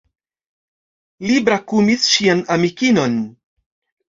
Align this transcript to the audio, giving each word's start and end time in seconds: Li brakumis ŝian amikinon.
Li 1.27 1.35
brakumis 1.49 2.09
ŝian 2.15 2.43
amikinon. 2.57 3.21